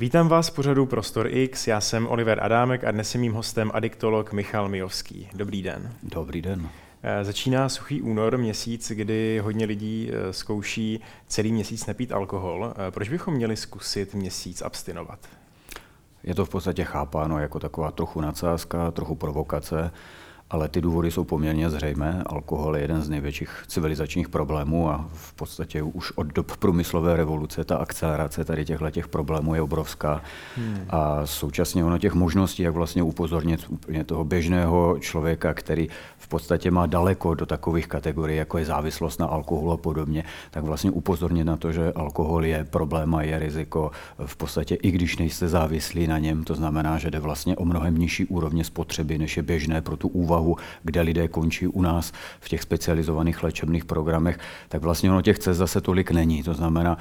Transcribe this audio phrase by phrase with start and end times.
[0.00, 3.70] Vítám vás v pořadu Prostor X, já jsem Oliver Adámek a dnes je mým hostem
[3.74, 5.28] adiktolog Michal Mijovský.
[5.34, 5.92] Dobrý den.
[6.02, 6.68] Dobrý den.
[7.02, 12.74] Eh, začíná suchý únor, měsíc, kdy hodně lidí eh, zkouší celý měsíc nepít alkohol.
[12.88, 15.18] Eh, proč bychom měli zkusit měsíc abstinovat?
[16.24, 19.90] Je to v podstatě chápáno jako taková trochu nadsázka, trochu provokace
[20.50, 22.22] ale ty důvody jsou poměrně zřejmé.
[22.26, 27.64] Alkohol je jeden z největších civilizačních problémů a v podstatě už od dob průmyslové revoluce
[27.64, 30.22] ta akcelerace tady těchto těch problémů je obrovská.
[30.56, 30.78] Hmm.
[30.90, 36.70] A současně ono těch možností, jak vlastně upozornit úplně toho běžného člověka, který v podstatě
[36.70, 41.44] má daleko do takových kategorií, jako je závislost na alkoholu a podobně, tak vlastně upozornit
[41.44, 43.90] na to, že alkohol je problém a je riziko
[44.26, 47.98] v podstatě, i když nejste závislí na něm, to znamená, že jde vlastně o mnohem
[47.98, 52.12] nižší úrovně spotřeby, než je běžné pro tu úvahu úvahu, kde lidé končí u nás
[52.40, 54.38] v těch specializovaných léčebných programech,
[54.68, 56.42] tak vlastně ono těch cest zase tolik není.
[56.42, 56.98] To znamená,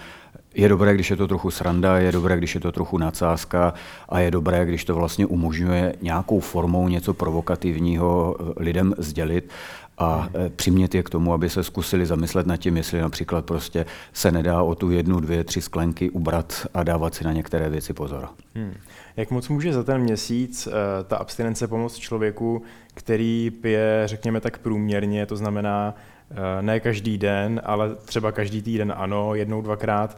[0.55, 3.73] je dobré, když je to trochu sranda, je dobré, když je to trochu nadsázka
[4.09, 9.49] a je dobré, když to vlastně umožňuje nějakou formou něco provokativního eh, lidem sdělit
[9.97, 13.85] a eh, přimět je k tomu, aby se zkusili zamyslet nad tím, jestli například prostě
[14.13, 17.93] se nedá o tu jednu, dvě, tři sklenky ubrat a dávat si na některé věci
[17.93, 18.29] pozor.
[18.55, 18.73] Hmm.
[19.17, 20.73] Jak moc může za ten měsíc uh,
[21.07, 22.61] ta abstinence pomoct člověku,
[22.93, 25.95] který pije, řekněme tak průměrně, to znamená
[26.31, 30.17] uh, ne každý den, ale třeba každý týden ano, jednou, dvakrát.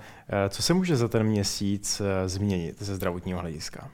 [0.50, 3.90] Co se může za ten měsíc změnit ze zdravotního hlediska?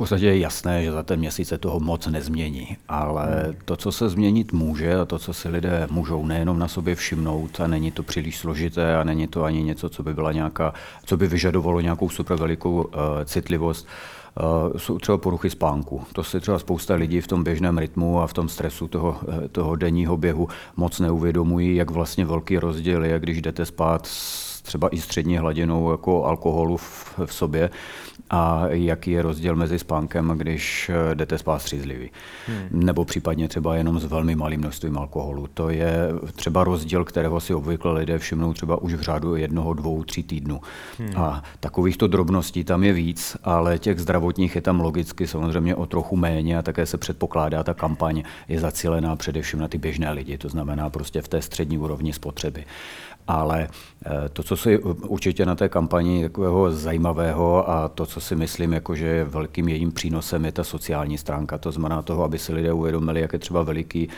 [0.00, 3.54] V podstatě je jasné, že za ten měsíc se toho moc nezmění, ale hmm.
[3.64, 7.60] to, co se změnit může a to, co si lidé můžou nejenom na sobě všimnout
[7.60, 11.16] a není to příliš složité a není to ani něco, co by byla nějaká, co
[11.16, 12.90] by vyžadovalo nějakou super velikou uh,
[13.24, 13.86] citlivost,
[14.40, 16.02] Uh, jsou třeba poruchy spánku.
[16.12, 19.48] To si třeba spousta lidí v tom běžném rytmu a v tom stresu toho, eh,
[19.48, 24.88] toho denního běhu moc neuvědomují, jak vlastně velký rozdíl je, když jdete spát s třeba
[24.88, 27.70] i střední hladinou jako alkoholu v, v sobě
[28.30, 32.10] a jaký je rozdíl mezi spánkem, když eh, jdete spát střízlivý.
[32.46, 32.84] Hmm.
[32.86, 35.46] Nebo případně třeba jenom s velmi malým množstvím alkoholu.
[35.54, 40.04] To je třeba rozdíl, kterého si obvykle lidé všimnou třeba už v řádu jednoho, dvou,
[40.04, 40.60] tří týdnů.
[40.98, 41.10] Hmm.
[41.16, 46.16] A takovýchto drobností tam je víc, ale těch zdravotních je tam logicky samozřejmě o trochu
[46.16, 50.48] méně a také se předpokládá, ta kampaň je zacílená především na ty běžné lidi, to
[50.48, 52.64] znamená prostě v té střední úrovni spotřeby
[53.30, 53.68] ale
[54.06, 58.72] eh, to, co si určitě na té kampani takového zajímavého a to, co si myslím,
[58.72, 61.58] jako že je velkým jejím přínosem, je ta sociální stránka.
[61.58, 64.08] To znamená toho, aby si lidé uvědomili, jak je třeba veliký,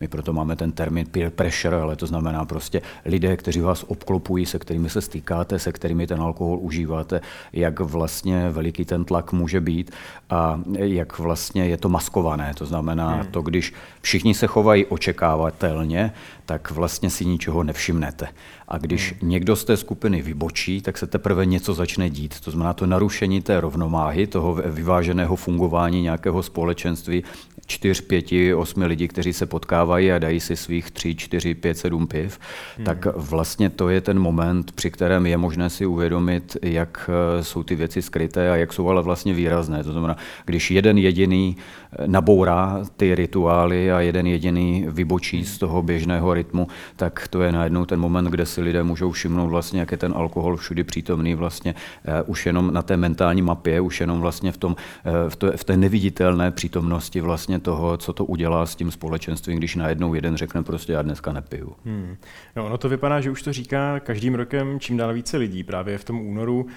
[0.00, 4.46] my proto máme ten termín peer pressure, ale to znamená prostě lidé, kteří vás obklopují,
[4.46, 7.20] se kterými se stýkáte, se kterými ten alkohol užíváte,
[7.52, 9.90] jak vlastně veliký ten tlak může být
[10.30, 12.54] a jak vlastně je to maskované.
[12.54, 13.26] To znamená hmm.
[13.30, 16.12] to, když všichni se chovají očekávatelně,
[16.46, 18.28] tak vlastně si ničeho nevšimnete.
[18.68, 19.30] A když hmm.
[19.30, 22.40] někdo z té skupiny vybočí, tak se teprve něco začne dít.
[22.40, 27.24] To znamená to narušení té rovnováhy, toho vyváženého fungování nějakého společenství,
[27.66, 32.06] čtyř, pěti, osmi lidí, kteří se potkávají a dají si svých tři, čtyři, pět, sedm
[32.06, 32.38] piv,
[32.76, 32.84] hmm.
[32.84, 37.62] tak vlastně to je ten moment, při kterém je možné si uvědomit, jak eh, jsou
[37.62, 39.84] ty věci skryté a jak jsou ale vlastně výrazné.
[39.84, 45.82] To znamená, když jeden jediný eh, nabourá ty rituály a jeden jediný vybočí z toho
[45.82, 49.92] běžného rytmu, tak to je najednou ten moment, kde si lidé můžou všimnout vlastně, jak
[49.92, 54.20] je ten alkohol všudy přítomný vlastně uh, už jenom na té mentální mapě, už jenom
[54.20, 54.76] vlastně v, tom,
[55.06, 59.58] uh, v, to, v té neviditelné přítomnosti vlastně toho, co to udělá s tím společenstvím,
[59.58, 61.72] když najednou jeden řekne prostě já dneska nepiju.
[61.84, 62.16] Hmm.
[62.56, 65.64] No, ono to vypadá, že už to říká každým rokem čím dál více lidí.
[65.64, 66.68] Právě v tom únoru uh,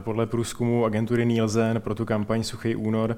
[0.00, 3.16] podle průzkumu agentury Nielsen pro tu kampaň Suchý únor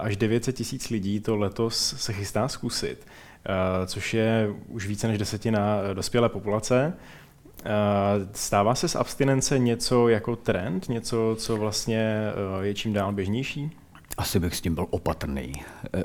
[0.00, 3.06] až 900 tisíc lidí to letos se chystá zkusit.
[3.46, 6.92] Eh, což je už více než desetina dospělé populace.
[7.64, 7.70] Eh,
[8.32, 12.00] stává se z abstinence něco jako trend, něco, co vlastně
[12.60, 13.70] eh, je čím dál běžnější?
[14.18, 15.52] Asi bych s tím byl opatrný.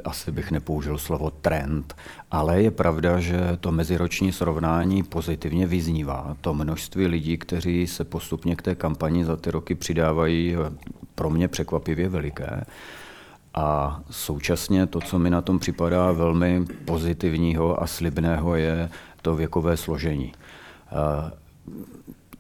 [0.04, 1.96] Asi bych nepoužil slovo trend,
[2.32, 6.38] ale je pravda, že to meziroční srovnání pozitivně vyznívá.
[6.42, 10.56] To množství lidí, kteří se postupně k té kampani za ty roky přidávají,
[11.16, 12.64] pro mě překvapivě veliké.
[13.54, 18.90] A současně to, co mi na tom připadá velmi pozitivního a slibného, je
[19.22, 20.34] to věkové složení.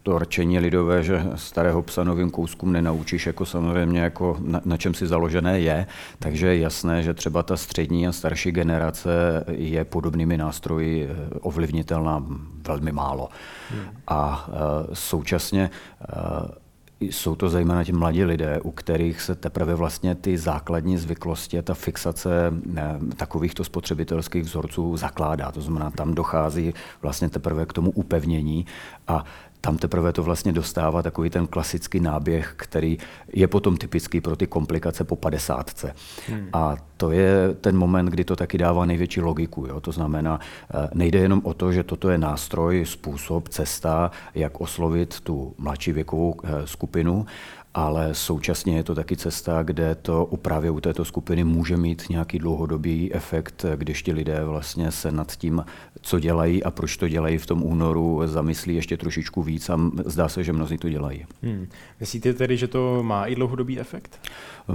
[0.04, 4.94] To rčení lidové, že starého psa novým kouskům nenaučíš, jako samozřejmě jako na, na čem
[4.94, 5.88] si založené je,
[6.20, 9.10] takže je jasné, že třeba ta střední a starší generace
[9.48, 12.26] je podobnými nástroji eh, ovlivnitelná
[12.68, 13.30] velmi málo.
[13.70, 13.82] Hmm.
[14.08, 14.54] A uh,
[14.94, 15.70] současně
[16.00, 16.63] uh,
[17.12, 21.74] jsou to zejména ti mladí lidé, u kterých se teprve vlastně ty základní zvyklosti ta
[21.74, 25.52] fixace ne, takovýchto spotřebitelských vzorců zakládá.
[25.52, 28.66] To znamená, tam dochází vlastně teprve k tomu upevnění
[29.08, 29.26] a
[29.66, 32.98] tam teprve to vlastně dostává takový ten klasický náběh, který
[33.34, 35.96] je potom typický pro ty komplikace po padesátce.
[36.28, 36.50] Hmm.
[36.54, 39.66] A to je ten moment, kdy to taky dává největší logiku.
[39.66, 39.82] Jo?
[39.82, 45.20] To znamená, eh, nejde jenom o to, že toto je nástroj, způsob, cesta, jak oslovit
[45.20, 47.26] tu mladší věkovou eh, skupinu,
[47.74, 52.40] ale současně je to taky cesta, kde to právě u této skupiny může mít nějaký
[52.40, 55.66] dlouhodobý efekt, když ti lidé vlastně se nad tím,
[56.02, 60.30] co dělají a proč to dělají v tom únoru, zamyslí ještě trošičku víc a zdá
[60.30, 61.26] se, že mnozí to dělají.
[61.44, 61.68] Hmm.
[62.00, 64.20] Myslíte tedy, že to má i dlouhodobý efekt?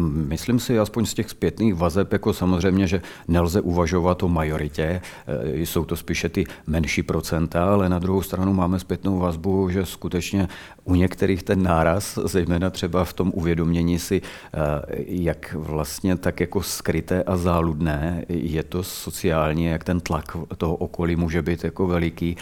[0.08, 5.58] Myslím si, aspoň z těch zpětných vazeb, jako samozřejmě, že nelze uvažovat o majoritě, e,
[5.58, 10.48] jsou to spíše ty menší procenta, ale na druhou stranu máme zpětnou vazbu, že skutečně
[10.84, 14.60] u některých ten náraz, zejména třeba v tom uvědomění si, e,
[15.06, 21.16] jak vlastně tak jako skryté a záludné je to sociálně, jak ten tlak toho okolí
[21.16, 22.36] může být jako veliký,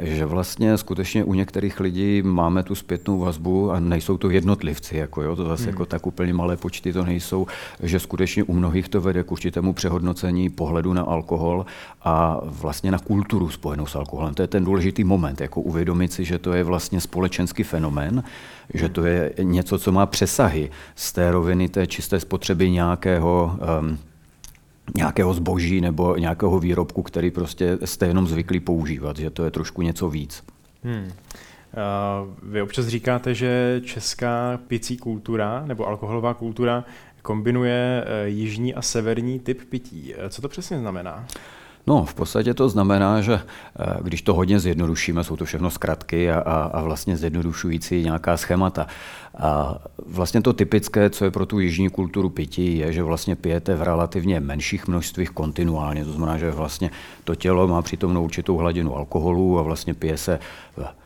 [0.00, 5.22] že vlastně skutečně u některých lidí máme tu zpětnou vazbu a nejsou to jednotlivci, jako
[5.22, 5.70] jo, to zase hmm.
[5.70, 7.46] jako tak úplně malé počty to nejsou,
[7.82, 11.66] že skutečně u mnohých to vede k určitému přehodnocení pohledu na alkohol
[12.02, 14.34] a vlastně na kulturu spojenou s alkoholem.
[14.34, 18.24] To je ten důležitý moment, jako uvědomit si, že to je vlastně společenský fenomén,
[18.74, 23.98] že to je něco, co má přesahy z té roviny té čisté spotřeby nějakého um,
[24.96, 29.82] nějakého zboží nebo nějakého výrobku, který prostě jste jenom zvyklí používat, že to je trošku
[29.82, 30.42] něco víc.
[30.82, 31.12] Hmm.
[32.42, 36.84] Vy občas říkáte, že česká picí kultura nebo alkoholová kultura
[37.22, 40.14] kombinuje eh, jižní a severní typ pití.
[40.28, 41.26] Co to přesně znamená?
[41.86, 46.30] No, v podstatě to znamená, že eh, když to hodně zjednodušíme, jsou to všechno zkratky
[46.30, 48.86] a, a, a vlastně zjednodušující nějaká schémata.
[49.38, 53.74] A vlastně to typické, co je pro tu jižní kulturu pití, je, že vlastně pijete
[53.74, 56.04] v relativně menších množstvích kontinuálně.
[56.04, 56.90] To znamená, že vlastně
[57.24, 60.38] to tělo má přítomnou určitou hladinu alkoholu a vlastně pije se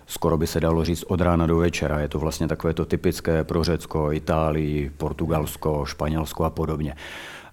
[0.09, 2.01] skoro by se dalo říct od rána do večera.
[2.01, 6.95] Je to vlastně takové to typické pro Řecko, Itálii, Portugalsko, Španělsko a podobně.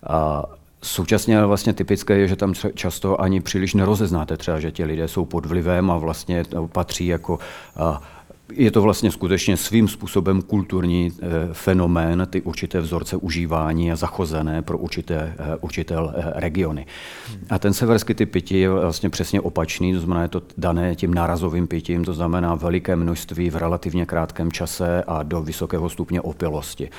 [0.08, 0.44] A
[0.86, 5.26] Současně vlastně typické je, že tam často ani příliš nerozeznáte třeba, že ti lidé jsou
[5.26, 7.40] pod vlivem a vlastně patří jako
[8.52, 14.62] je to vlastně skutečně svým způsobem kulturní eh, fenomén, ty určité vzorce užívání a zachozené
[14.62, 16.86] pro určité, eh, určité eh, regiony.
[17.50, 21.14] A ten severský typ pití je vlastně přesně opačný, to znamená, je to dané tím
[21.14, 26.90] nárazovým pitím, to znamená veliké množství v relativně krátkém čase a do vysokého stupně opilosti.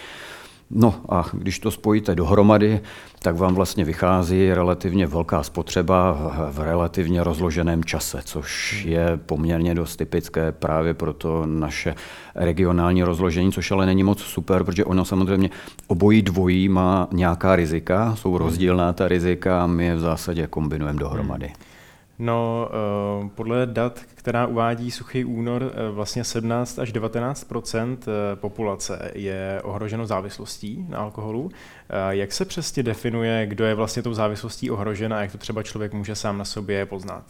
[0.71, 2.81] No a když to spojíte dohromady,
[3.19, 6.13] tak vám vlastně vychází relativně velká spotřeba
[6.53, 11.95] v relativně rozloženém čase, což je poměrně dost typické právě pro to naše
[12.35, 15.51] regionální rozložení, což ale není moc super, protože ono samozřejmě
[15.87, 20.99] obojí dvojí má nějaká rizika, jsou rozdílná ta rizika a my je v zásadě kombinujeme
[20.99, 21.47] dohromady.
[21.47, 21.76] Hmm.
[22.19, 27.47] No, eh, podle dat, která uvádí suchý únor, eh, vlastně 17 až 19
[28.09, 31.51] eh, populace je ohroženo závislostí na alkoholu.
[32.11, 35.93] Jak se přesně definuje, kdo je vlastně tou závislostí ohrožen a jak to třeba člověk
[35.93, 37.25] může sám na sobě poznat?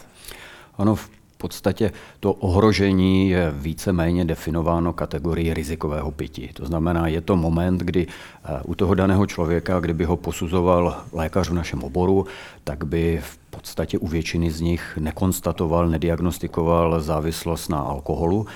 [0.78, 1.10] Ano, v
[1.46, 6.50] podstatě to ohrožení je více-méně definováno kategorii rizikového pití.
[6.58, 8.06] To znamená, je to moment, kdy
[8.64, 12.26] u toho daného člověka, kdyby ho posuzoval lékař v našem oboru,
[12.64, 18.46] tak by v podstatě u většiny z nich nekonstatoval, nediagnostikoval závislost na alkoholu,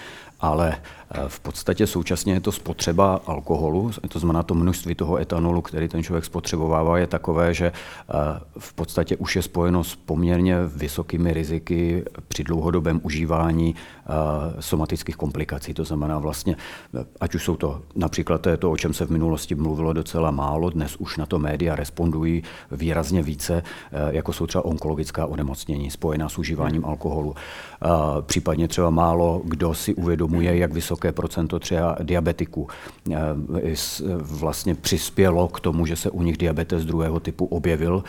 [0.40, 5.62] ale eh, v podstatě současně je to spotřeba alkoholu, to znamená to množství toho etanolu,
[5.62, 8.14] který ten člověk spotřebovává, je takové, že eh,
[8.59, 14.12] v podstatě už je spojeno s poměrně vysokými riziky při dlouhodobém užívání eh,
[14.61, 15.75] somatických komplikací.
[15.75, 16.57] To znamená vlastně,
[17.21, 20.31] ať už jsou to například to, je to o čem se v minulosti mluvilo docela
[20.31, 23.62] málo, dnes už na to média respondují výrazně více,
[24.11, 27.35] jako jsou třeba onkologická onemocnění spojená s užíváním alkoholu.
[28.26, 32.69] Případně třeba málo kdo si uvědomuje, jak vysoké procento třeba diabetiků.
[34.21, 38.04] Vlastně přispělo k tomu, že se u nich diabetes druhého typu objevil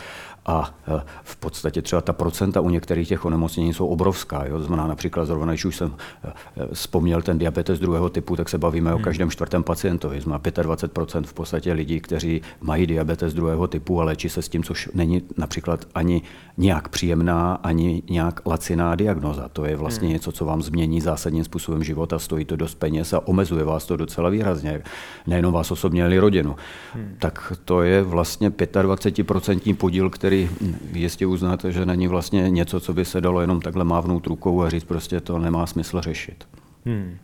[0.46, 4.46] a e, v podstatě třeba ta procenta u některých těch onemocnění jsou obrovská.
[4.46, 4.58] Jo?
[4.58, 5.94] To znamená například zrovna, když už jsem
[6.24, 9.00] e, e, vzpomněl ten diabetes druhého typu, tak se bavíme hmm.
[9.00, 10.20] o každém čtvrtém pacientovi.
[10.20, 14.62] Znamená 25% v podstatě lidí, kteří mají diabetes druhého typu a léčí se s tím,
[14.62, 16.22] což není například ani
[16.56, 19.48] nějak příjemná, ani nějak laciná diagnoza.
[19.48, 20.12] To je vlastně hmm.
[20.12, 23.96] něco, co vám změní zásadním způsobem života, stojí to dost peněz a omezuje vás to
[23.96, 24.82] docela výrazně.
[25.26, 26.56] Nejenom vás osobně, ale i rodinu.
[26.94, 27.16] Hmm.
[27.18, 30.48] Tak to je vlastně 25% podíl, který který
[30.92, 34.70] jistě uznáte, že není vlastně něco, co by se dalo jenom takhle mávnout rukou a
[34.70, 36.44] říct, prostě to nemá smysl řešit.
[36.86, 37.18] Hmm.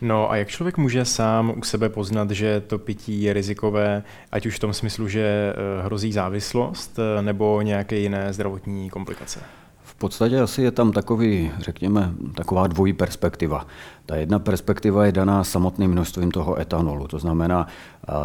[0.00, 4.46] No a jak člověk může sám u sebe poznat, že to pití je rizikové, ať
[4.46, 9.40] už v tom smyslu, že eh, hrozí závislost, eh, nebo nějaké jiné zdravotní komplikace?
[9.98, 13.66] Podstatě asi je tam takový, řekněme, taková dvojí perspektiva.
[14.06, 17.08] Ta jedna perspektiva je daná samotným množstvím toho etanolu.
[17.08, 17.66] To znamená,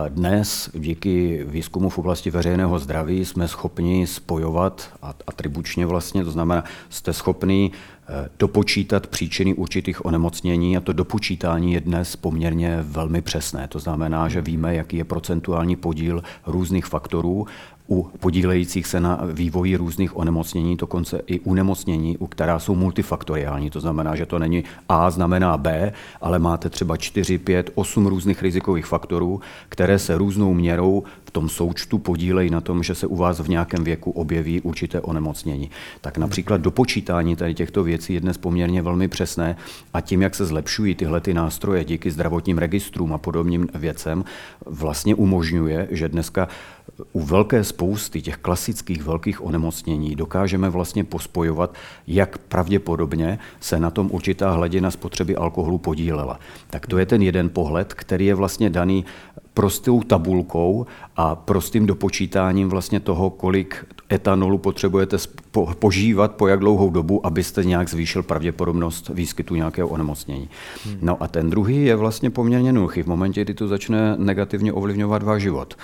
[0.10, 4.90] dnes díky výzkumu v oblasti veřejného zdraví jsme schopni spojovat
[5.28, 11.82] atribučně vlastně, to znamená, jste schopni e, dopočítat příčiny určitých onemocnění a to dopočítání je
[11.82, 13.68] dnes poměrně velmi přesné.
[13.68, 17.48] To znamená, že víme, jaký je procentuální podíl různých faktorů
[17.92, 23.70] u podílejících se na vývoji různých onemocnění, dokonce i u nemocnění, u která jsou multifaktoriální.
[23.70, 28.42] To znamená, že to není A znamená B, ale máte třeba 4, 5, 8 různých
[28.42, 33.16] rizikových faktorů, které se různou měrou v tom součtu podílejí na tom, že se u
[33.16, 35.70] vás v nějakém věku objeví určité onemocnění.
[36.02, 39.56] Tak například dopočítání tady těchto věcí je dnes poměrně velmi přesné
[39.94, 44.24] a tím, jak se zlepšují tyhle ty nástroje díky zdravotním registrům a podobným věcem,
[44.66, 46.48] vlastně umožňuje, že dneska
[47.14, 51.76] u velké spousty těch klasických velkých onemocnění dokážeme vlastně pospojovat,
[52.08, 56.40] jak pravděpodobně se na tom určitá hladina spotřeby alkoholu podílela.
[56.70, 59.06] Tak to je ten jeden pohled, který je vlastně daný
[59.54, 65.18] prostou tabulkou a prostým dopočítáním vlastně toho, kolik etanolu potřebujete
[65.80, 70.50] požívat po jak dlouhou dobu, abyste nějak zvýšil pravděpodobnost výskytu nějakého onemocnění.
[70.86, 70.98] Hmm.
[71.02, 73.04] No a ten druhý je vlastně poměrně jednoduchý.
[73.04, 75.76] V momentě, kdy to začne negativně ovlivňovat váš život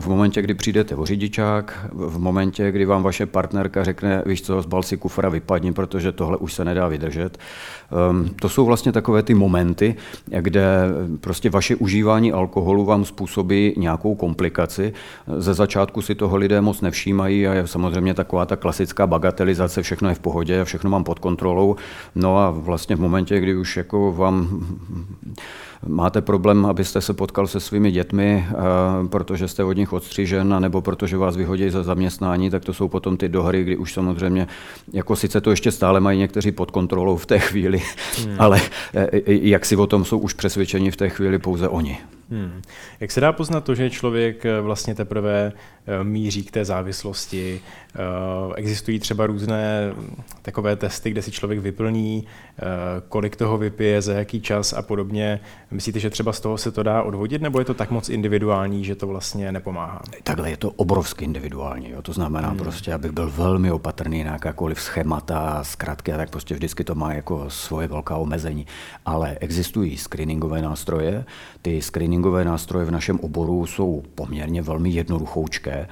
[0.00, 4.62] v momentě, kdy přijdete o řidičák, v momentě, kdy vám vaše partnerka řekne, víš co,
[4.62, 7.38] zbal si kufra, vypadni, protože tohle už se nedá vydržet.
[8.10, 9.94] Um, to jsou vlastně takové ty momenty,
[10.40, 10.84] kde
[11.20, 14.92] prostě vaše užívání alkoholu vám způsobí nějakou komplikaci.
[15.36, 20.08] Ze začátku si toho lidé moc nevšímají a je samozřejmě taková ta klasická bagatelizace, všechno
[20.08, 21.76] je v pohodě všechno mám pod kontrolou.
[22.14, 24.66] No a vlastně v momentě, kdy už jako vám
[25.86, 28.54] máte problém, abyste se potkal se svými dětmi, eh,
[29.08, 33.16] protože jste od nich odstřižen, nebo protože vás vyhodí za zaměstnání, tak to jsou potom
[33.16, 34.48] ty dohry, kdy už samozřejmě,
[34.92, 37.82] jako sice to ještě stále mají někteří pod kontrolou v té chvíli,
[38.24, 38.34] hmm.
[38.38, 38.60] ale
[38.94, 41.98] eh, jak si o tom jsou už přesvědčeni v té chvíli pouze oni.
[42.32, 42.62] Hmm.
[43.00, 45.52] Jak se dá poznat to, že člověk eh, vlastně teprve
[45.86, 47.60] eh, míří k té závislosti?
[47.94, 47.98] Eh,
[48.56, 49.92] existují třeba různé
[50.42, 52.26] takové testy, kde si člověk vyplní,
[53.08, 55.40] kolik toho vypije, za jaký čas a podobně.
[55.70, 58.84] Myslíte, že třeba z toho se to dá odvodit, nebo je to tak moc individuální,
[58.84, 60.02] že to vlastně nepomáhá?
[60.22, 61.90] Takhle je to obrovsky individuální.
[61.90, 62.02] Jo.
[62.02, 62.58] To znamená hmm.
[62.58, 67.14] prostě, abych byl velmi opatrný na jakákoliv schémata, zkrátky, a tak prostě vždycky to má
[67.14, 68.66] jako svoje velká omezení.
[69.06, 71.24] Ale existují screeningové nástroje,
[71.62, 75.88] ty screening screeningové nástroje v našem oboru jsou poměrně velmi jednoduchoučké.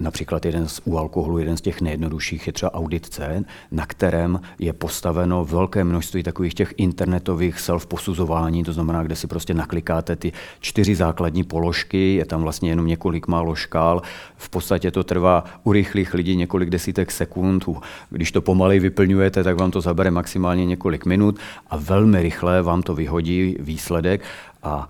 [0.00, 4.40] Například jeden z, u alkoholu, jeden z těch nejjednodušších je třeba audit C, na kterém
[4.58, 10.32] je postaveno velké množství takových těch internetových self-posuzování, to znamená, kde si prostě naklikáte ty
[10.60, 14.02] čtyři základní položky, je tam vlastně jenom několik málo škál,
[14.36, 17.64] v podstatě to trvá u rychlých lidí několik desítek sekund,
[18.10, 21.38] když to pomalej vyplňujete, tak vám to zabere maximálně několik minut
[21.70, 24.22] a velmi rychle vám to vyhodí výsledek.
[24.62, 24.88] A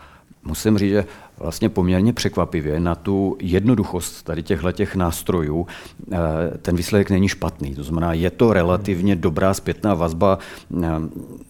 [0.48, 1.04] musím říct, že
[1.38, 5.66] vlastně poměrně překvapivě na tu jednoduchost tady těchto těch nástrojů
[6.12, 6.16] eh,
[6.62, 7.74] ten výsledek není špatný.
[7.74, 10.38] To znamená, je to relativně dobrá zpětná vazba,
[10.82, 10.86] eh,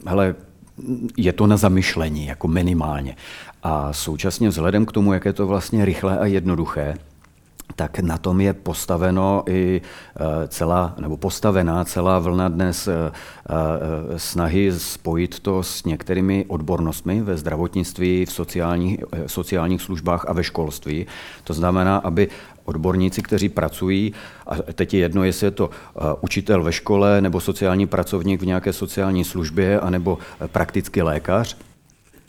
[0.06, 0.34] hele,
[1.16, 3.16] je to na zamyšlení, jako minimálně.
[3.62, 6.94] A současně vzhledem k tomu, jak je to vlastně rychlé a jednoduché,
[7.78, 14.18] tak na tom je postaveno i e, celá, nebo postavená celá vlna dnes e, e,
[14.18, 21.06] snahy spojit to s některými odbornostmi ve zdravotnictví, v sociálních, sociálních službách a ve školství.
[21.44, 22.28] To znamená, aby
[22.64, 24.12] odborníci, kteří pracují,
[24.46, 25.70] a teď je jedno, jestli je to
[26.20, 30.18] učitel ve škole, nebo sociální pracovník v nějaké sociální službě, anebo
[30.52, 31.56] praktický lékař,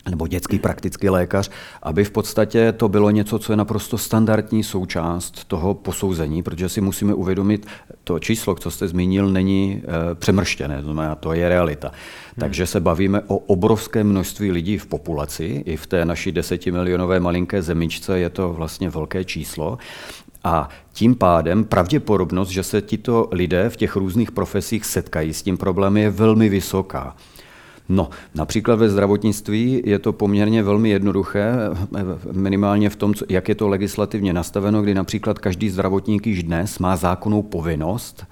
[0.08, 1.50] nebo dětský praktický lékař,
[1.82, 6.80] aby v podstatě to bylo něco, co je naprosto standardní součást toho posouzení, protože si
[6.80, 7.66] musíme uvědomit,
[8.04, 11.88] to číslo, co jste zmínil, není e, přemrštěné, to znamená, to je realita.
[11.88, 12.40] Hmm.
[12.40, 17.62] Takže se bavíme o obrovské množství lidí v populaci, i v té naší desetimilionové malinké
[17.62, 19.78] zemičce je to vlastně velké číslo.
[20.44, 25.56] A tím pádem pravděpodobnost, že se tito lidé v těch různých profesích setkají s tím
[25.56, 27.16] problémem, je velmi vysoká.
[27.92, 31.52] No, například ve zdravotnictví je to poměrně velmi jednoduché,
[32.32, 36.96] minimálně v tom, jak je to legislativně nastaveno, kdy například každý zdravotník již dnes má
[36.96, 38.26] zákonnou povinnost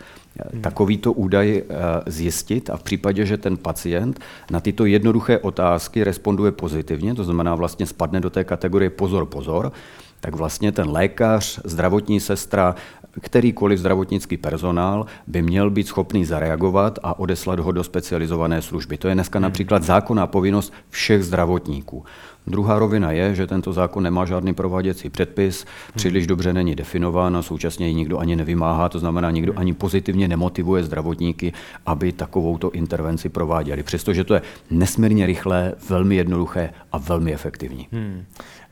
[0.53, 0.63] hmm.
[0.63, 1.75] takovýto údaj eh,
[2.07, 7.55] zjistit a v případě, že ten pacient na tyto jednoduché otázky responduje pozitivně, to znamená
[7.55, 9.73] vlastně spadne do té kategorie pozor, pozor,
[10.21, 12.75] tak vlastně ten lékař, zdravotní sestra,
[13.21, 18.99] kterýkoliv zdravotnický personál by měl být schopný zareagovat a odeslat ho do specializované služby.
[18.99, 22.05] To je dneska například zákonná povinnost všech zdravotníků.
[22.49, 27.43] Druhá rovina je, že tento zákon nemá žádný prováděcí předpis, příliš dobře není definován a
[27.43, 31.53] současně ji nikdo ani nevymáhá, to znamená, nikdo ani pozitivně nemotivuje zdravotníky,
[31.87, 33.83] aby takovouto intervenci prováděli.
[33.83, 37.89] Přestože to je nesmírně rychlé, velmi jednoduché a velmi efektivní.
[37.93, 38.25] Hmm.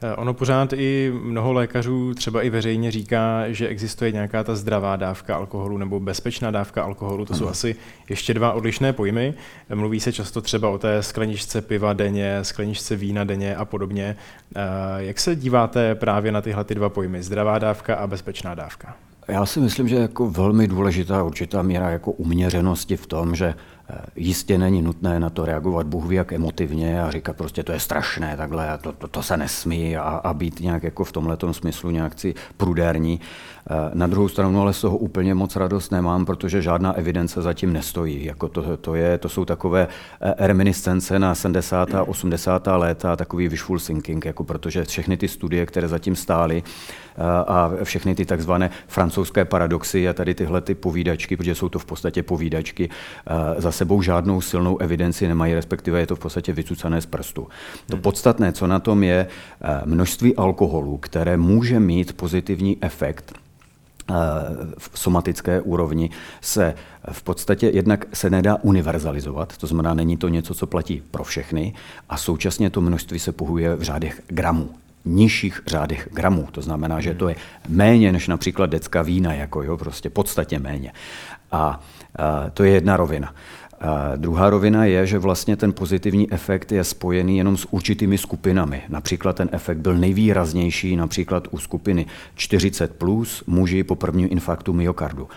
[0.03, 4.97] Eh, ono pořád i mnoho lékařů třeba i veřejně říká, že existuje nějaká ta zdravá
[4.97, 7.25] dávka alkoholu nebo bezpečná dávka alkoholu.
[7.25, 7.77] To jsou asi
[8.09, 9.35] ještě dva odlišné pojmy.
[9.75, 14.17] Mluví se často třeba o té skleničce piva denně, skleničce vína denně a podobně.
[14.57, 14.61] Eh,
[14.99, 18.97] jak se díváte právě na tyhle ty dva pojmy, zdravá dávka a bezpečná dávka?
[19.29, 23.55] Já si myslím, že jako velmi důležitá určitá míra jako uměřenosti v tom, že
[24.17, 28.37] jistě není nutné na to reagovat Bůh jak emotivně a říkat prostě to je strašné
[28.37, 31.91] takhle a to, to, to se nesmí a, a být nějak jako v tomhle smyslu
[31.91, 33.21] nějak si prudérní.
[33.71, 37.73] Eh, na druhou stranu ale z toho úplně moc radost nemám, protože žádná evidence zatím
[37.73, 38.25] nestojí.
[38.25, 39.89] Jako to, to, je, to jsou takové
[40.21, 41.95] eh, reminiscence na 70.
[41.95, 42.67] a 80.
[42.67, 46.63] léta, takový wishful thinking, jako protože všechny ty studie, které zatím stály
[47.47, 51.85] a všechny ty takzvané francouzské paradoxy a tady tyhle ty povídačky, protože jsou to v
[51.85, 52.89] podstatě povídačky,
[53.59, 57.49] za sebou žádnou silnou evidenci nemají, respektive je to v podstatě vycucané z prstu.
[57.87, 58.03] To hmm.
[58.03, 63.47] podstatné, co na tom je eh, množství alkoholu, které může mít pozitivní efekt eh,
[64.79, 66.11] v somatické úrovni
[66.41, 66.75] se
[67.13, 71.75] v podstatě jednak se nedá univerzalizovat, to znamená, není to něco, co platí pro všechny
[72.09, 74.71] a současně to množství se pohuje v řádech gramů
[75.07, 76.49] nižších řádech gramů.
[76.53, 77.37] To znamená, že to je
[77.69, 80.93] méně než například decka vína, jako jo, prostě podstatně méně.
[81.53, 81.81] A, a
[82.51, 83.35] to je jedna rovina.
[83.81, 88.83] A druhá rovina je, že vlastně ten pozitivní efekt je spojený jenom s určitými skupinami.
[88.89, 95.29] Například ten efekt byl nejvýraznější například u skupiny 40 plus muži po prvním infarktu myokardu.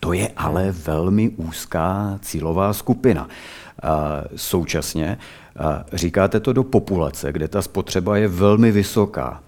[0.00, 3.28] To je ale velmi úzká cílová skupina.
[3.82, 5.18] A současně
[5.58, 9.40] a říkáte to do populace, kde ta spotřeba je velmi vysoká.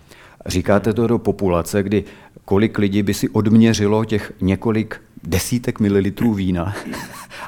[0.46, 2.04] Říkáte to do populace, kdy
[2.44, 6.94] kolik lidí by si odměřilo těch několik desítek mililitrů vína, hmm.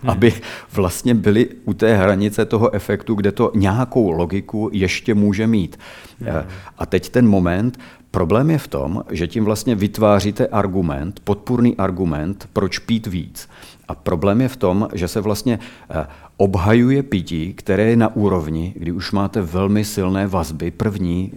[0.07, 0.33] aby
[0.73, 5.79] vlastně byli u té hranice toho efektu, kde to nějakou logiku ještě může mít.
[6.21, 6.43] Hmm.
[6.79, 7.79] A teď ten moment,
[8.11, 13.49] problém je v tom, že tím vlastně vytváříte argument, podpůrný argument, proč pít víc.
[13.89, 15.59] A problém je v tom, že se vlastně
[15.91, 20.71] eh, obhajuje pití, které je na úrovni, kdy už máte velmi silné vazby.
[20.71, 21.33] První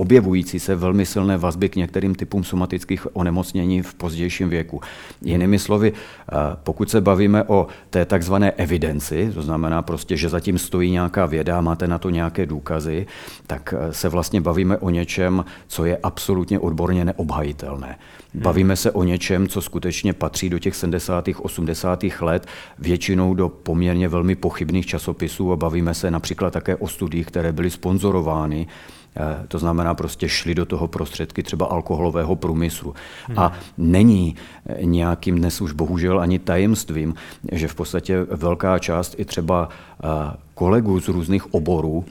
[0.00, 4.80] objevující se velmi silné vazby k některým typům somatických onemocnění v pozdějším věku.
[5.22, 6.34] Jinými slovy, eh,
[6.64, 11.60] pokud se bavíme o té takzvané evidenci, to znamená prostě, že zatím stojí nějaká věda,
[11.60, 13.06] máte na to nějaké důkazy,
[13.46, 17.98] tak eh, se vlastně bavíme o něčem, co je absolutně odborně neobhajitelné.
[18.34, 21.28] Bavíme se o něčem, co skutečně patří do těch 70.
[21.42, 22.04] 80.
[22.20, 22.46] let,
[22.78, 27.70] většinou do poměrně velmi pochybných časopisů a bavíme se například také o studiích, které byly
[27.70, 28.66] sponzorovány
[29.48, 32.94] to znamená, prostě šli do toho prostředky třeba alkoholového průmyslu.
[33.26, 33.38] Hmm.
[33.38, 37.14] A není eh, nějakým dnes už bohužel ani tajemstvím,
[37.52, 40.06] že v podstatě velká část i třeba eh,
[40.54, 42.04] kolegů z různých oborů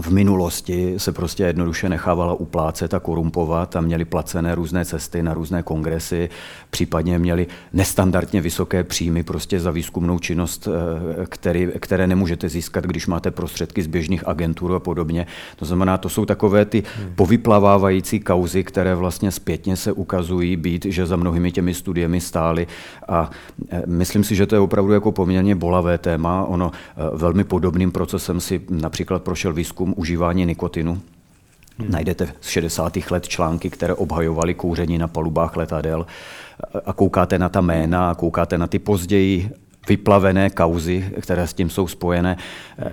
[0.00, 5.34] v minulosti se prostě jednoduše nechávala uplácet a korumpovat a měli placené různé cesty na
[5.34, 6.28] různé kongresy,
[6.70, 13.06] případně měli nestandardně vysoké příjmy prostě za výzkumnou činnost, eh, který, které nemůžete získat, když
[13.06, 15.26] máte prostředky z běžných agentur a podobně.
[15.56, 17.12] To znamená, to jsou takové ty hmm.
[17.14, 22.66] povyplavávající kauzy, které vlastně zpětně se ukazují být, že za mnohými těmi studiemi stály
[23.08, 23.30] a
[23.70, 26.44] eh, myslím si, že to je opravdu jako poměrně bolavé téma.
[26.44, 31.00] Ono eh, velmi podobným procesem si například prošel výzkum výzkum užívání nikotinu.
[31.78, 31.90] Hmm.
[31.90, 32.96] Najdete z 60.
[33.10, 36.06] let články, které obhajovaly kouření na palubách letadel
[36.86, 39.50] a koukáte na ta jména a koukáte na ty později
[39.88, 42.36] vyplavené kauzy, které s tím jsou spojené.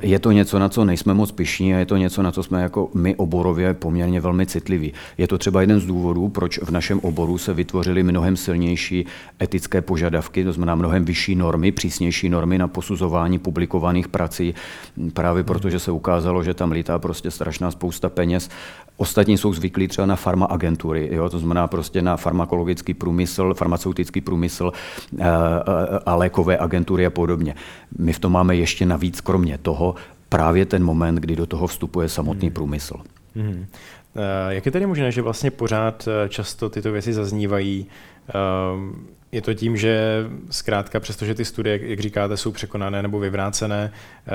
[0.01, 2.61] Je to něco, na co nejsme moc pišní a je to něco, na co jsme
[2.61, 4.93] jako my oborově poměrně velmi citliví.
[5.17, 9.05] Je to třeba jeden z důvodů, proč v našem oboru se vytvořily mnohem silnější
[9.41, 14.53] etické požadavky, to znamená mnohem vyšší normy, přísnější normy na posuzování publikovaných prací,
[15.13, 18.49] právě protože se ukázalo, že tam lítá prostě strašná spousta peněz.
[18.97, 21.29] Ostatní jsou zvyklí třeba na farmaagentury, jo?
[21.29, 27.09] to znamená prostě na farmakologický průmysl, farmaceutický průmysl eh, eh, a lékové agentury agentury a
[27.09, 27.55] podobně.
[27.97, 29.95] My v tom máme ještě navíc, kromě toho,
[30.29, 32.53] právě ten moment, kdy do toho vstupuje samotný hmm.
[32.53, 32.95] průmysl.
[33.35, 33.65] Hmm.
[34.49, 37.87] Jak je tedy možné, že vlastně pořád eh, často tyto věci zaznívají?
[39.33, 43.91] Je to tím, že zkrátka, přestože ty studie, jak říkáte, jsou překonané nebo vyvrácené,
[44.27, 44.31] eh,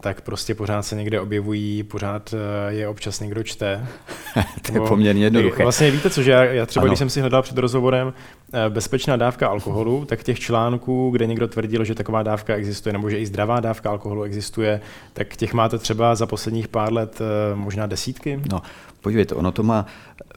[0.00, 3.86] tak prostě pořád se někde objevují, pořád eh, je občas někdo čte.
[4.66, 5.62] to je poměrně jednoduché.
[5.62, 6.90] Vlastně víte co, že já, já třeba, ano.
[6.90, 8.12] když jsem si hledal před rozhovorem
[8.52, 13.10] eh, bezpečná dávka alkoholu, tak těch článků, kde někdo tvrdil, že taková dávka existuje, nebo
[13.10, 14.80] že i zdravá dávka alkoholu existuje,
[15.12, 17.18] tak těch máte třeba za posledních pár let
[17.54, 18.40] možná desítky?
[18.52, 18.62] No,
[19.02, 19.86] podívejte, ono to má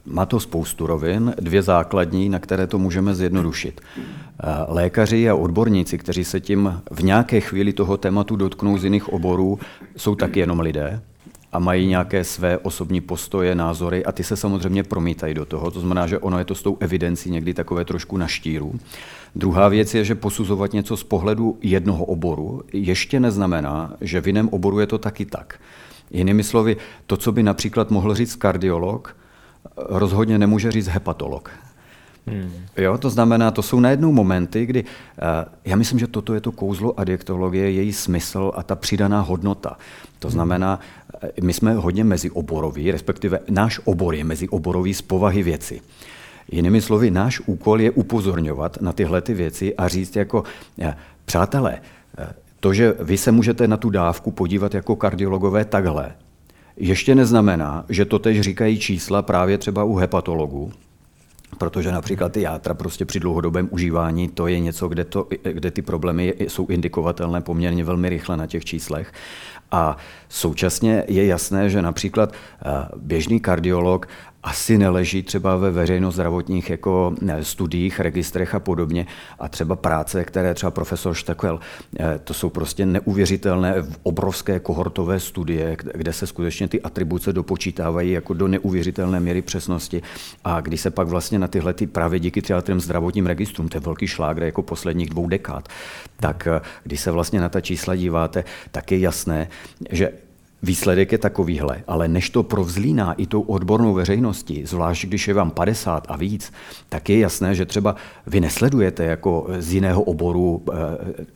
[0.06, 3.80] má to spoustu rovin, dvě základní, na které to můžeme zjednodušit.
[3.98, 4.02] Eh,
[4.68, 9.58] lékaři a odborníci, kteří se tím v nějaké chvíli toho tématu dotknou z jiných oborů,
[9.96, 11.00] jsou taky jenom lidé
[11.52, 15.70] a mají nějaké své osobní postoje, názory a ty se samozřejmě promítají do toho.
[15.70, 18.74] To znamená, že ono je to s tou evidencí někdy takové trošku na štíru.
[19.34, 24.48] Druhá věc je, že posuzovat něco z pohledu jednoho oboru ještě neznamená, že v jiném
[24.48, 25.58] oboru je to taky tak.
[26.10, 29.16] Jinými slovy, to, co by například mohl říct kardiolog,
[29.76, 31.50] rozhodně nemůže říct hepatolog.
[32.26, 32.52] Hmm.
[32.76, 34.88] Jo, to znamená, to jsou najednou momenty, kdy uh,
[35.64, 39.78] já myslím, že toto je to kouzlo adiektologie, její smysl a ta přidaná hodnota.
[40.18, 40.80] To znamená,
[41.22, 45.80] uh, my jsme hodně mezioboroví, respektive náš obor je mezioborový z povahy věci.
[46.52, 50.44] Jinými slovy, náš úkol je upozorňovat na tyhle ty věci a říct jako,
[50.76, 50.86] uh,
[51.24, 51.80] přátelé,
[52.66, 56.12] to, že vy se můžete na tu dávku podívat jako kardiologové takhle,
[56.76, 60.72] ještě neznamená, že to tež říkají čísla právě třeba u hepatologů,
[61.58, 65.82] protože například ty játra prostě při dlouhodobém užívání, to je něco, kde, to, kde ty
[65.82, 69.12] problémy jsou indikovatelné poměrně velmi rychle na těch číslech.
[69.70, 69.96] A
[70.28, 74.08] současně je jasné, že například eh, běžný kardiolog
[74.46, 79.06] asi neleží třeba ve veřejno zdravotních jako studiích, registrech a podobně.
[79.38, 81.60] A třeba práce, které třeba profesor Štekel,
[82.00, 88.34] eh, to jsou prostě neuvěřitelné obrovské kohortové studie, kde se skutečně ty atribuce dopočítávají jako
[88.34, 90.02] do neuvěřitelné míry přesnosti.
[90.44, 93.76] A když se pak vlastně na tyhle ty právě díky třeba těm zdravotním registrům, to
[93.76, 95.68] je velký šlágr jako posledních dvou dekád,
[96.20, 99.48] tak eh, když se vlastně na ta čísla díváte, tak je jasné,
[99.90, 100.25] že
[100.66, 105.50] Výsledek je takovýhle, ale než to provzlíná i tou odbornou veřejností, zvlášť když je vám
[105.50, 106.52] 50 a víc,
[106.88, 110.74] tak je jasné, že třeba vy nesledujete jako z jiného oboru e,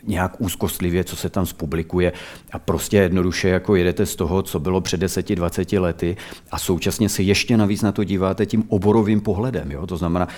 [0.07, 2.13] nějak úzkostlivě, co se tam zpublikuje
[2.53, 6.17] a prostě jednoduše jako jedete z toho, co bylo před 10-20 lety
[6.51, 9.71] a současně se ještě navíc na to díváte tím oborovým pohledem.
[9.71, 9.87] Jo?
[9.87, 10.29] To znamená,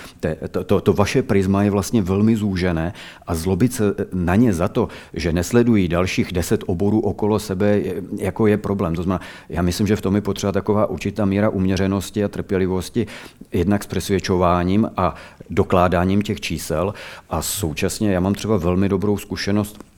[0.51, 2.93] to, to, to vaše prisma je vlastně velmi zúžené
[3.27, 7.81] a zlobit se na ně za to, že nesledují dalších 10 oborů okolo sebe,
[8.17, 8.95] jako je problém problém.
[8.95, 13.07] To znamená, já myslím, že v tom je potřeba taková určitá míra uměřenosti a trpělivosti,
[13.53, 15.15] jednak s přesvědčováním a
[15.49, 16.93] dokládáním těch čísel.
[17.29, 19.92] A současně já mám třeba velmi dobrou zkušenost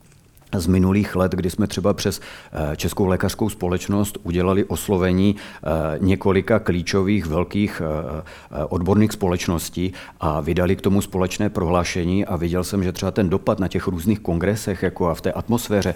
[0.59, 2.21] z minulých let, kdy jsme třeba přes
[2.53, 10.75] eh, Českou lékařskou společnost udělali oslovení eh, několika klíčových velkých eh, odborných společností a vydali
[10.75, 14.83] k tomu společné prohlášení a viděl jsem, že třeba ten dopad na těch různých kongresech
[14.83, 15.93] jako a v té atmosféře,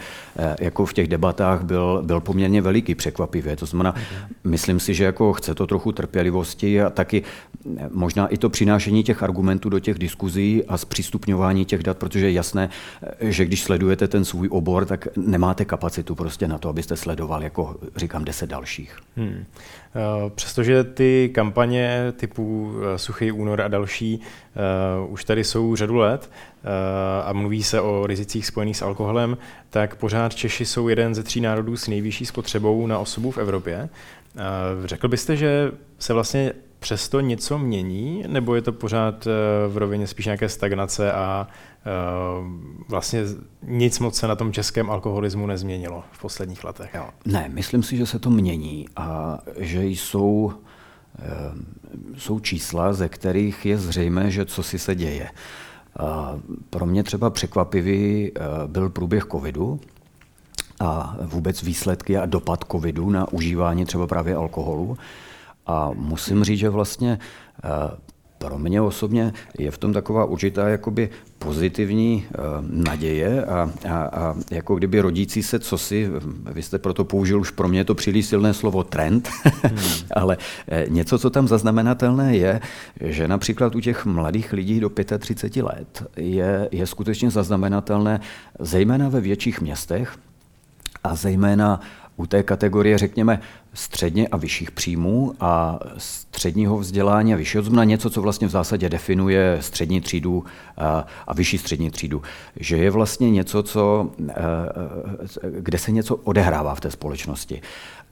[0.59, 3.55] jako v těch debatách byl, byl poměrně veliký překvapivě.
[3.55, 3.95] To znamená,
[4.43, 7.23] myslím si, že jako chce to trochu trpělivosti a taky
[7.91, 12.31] možná i to přinášení těch argumentů do těch diskuzí a zpřístupňování těch dat, protože je
[12.31, 12.69] jasné,
[13.19, 17.75] že když sledujete ten svůj obor, tak nemáte kapacitu prostě na to, abyste sledoval, jako
[17.95, 18.97] říkám, deset dalších.
[19.17, 19.45] Hmm.
[19.95, 25.95] Eh, přestože ty kampaně typu eh, Suchý únor a další uh, už tady jsou řadu
[25.95, 26.69] let uh,
[27.29, 29.37] a mluví se o rizicích spojených s alkoholem,
[29.69, 33.89] tak pořád Češi jsou jeden ze tří národů s nejvyšší spotřebou na osobu v Evropě.
[34.35, 39.27] Uh, řekl byste, že se vlastně přesto něco mění, nebo je to pořád
[39.67, 41.47] v rovině spíš nějaké stagnace a
[42.89, 43.23] vlastně
[43.63, 46.95] nic moc se na tom českém alkoholismu nezměnilo v posledních letech?
[47.25, 50.53] Ne, myslím si, že se to mění a že jsou,
[52.17, 55.29] jsou čísla, ze kterých je zřejmé, že co si se děje.
[56.69, 58.31] Pro mě třeba překvapivý
[58.67, 59.79] byl průběh covidu,
[60.81, 64.97] a vůbec výsledky a dopad covidu na užívání třeba právě alkoholu.
[65.69, 67.19] A musím říct, že vlastně
[67.63, 67.69] eh,
[68.39, 74.35] pro mě osobně je v tom taková určitá jakoby pozitivní uh, naděje a, a, a
[74.51, 76.09] jako kdyby rodící se cosi,
[76.51, 79.77] vy jste proto použil už pro mě to příliš silné slovo trend, hmm.
[80.15, 82.61] ale eh, něco, co tam zaznamenatelné je,
[83.01, 88.19] že například u těch mladých lidí do 35 let je, je skutečně zaznamenatelné,
[88.59, 90.17] zejména ve větších městech
[91.03, 91.79] a zejména
[92.19, 93.39] u té kategorie, řekněme,
[93.73, 98.89] středně a vyšších příjmů a středního vzdělání a vyššího, znamená něco, co vlastně v zásadě
[98.89, 100.43] definuje střední třídu
[100.77, 102.21] a, a vyšší střední třídu.
[102.55, 104.11] Že je vlastně něco, co,
[105.49, 107.61] kde se něco odehrává v té společnosti.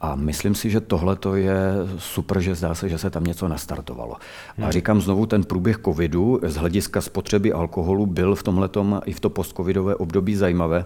[0.02, 1.58] A myslím si, že tohle to je
[1.98, 4.16] super, že zdá se, že se tam něco nastartovalo.
[4.58, 4.68] Hmm.
[4.68, 9.20] A říkám znovu, ten průběh covidu z hlediska spotřeby alkoholu byl v tomhletom i v
[9.20, 10.86] to postcovidové období zajímavé,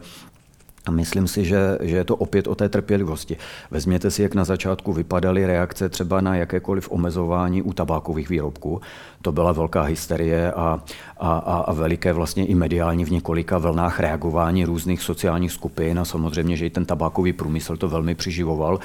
[0.85, 3.37] a myslím si, že, že je to opět o té trpělivosti.
[3.71, 8.81] Vezměte si, jak na začátku vypadaly reakce třeba na jakékoliv omezování u tabákových výrobků.
[9.21, 10.83] To byla velká hysterie a,
[11.17, 16.57] a, a, veliké vlastně i mediální v několika vlnách reagování různých sociálních skupin a samozřejmě,
[16.57, 18.79] že i ten tabákový průmysl to velmi přiživoval.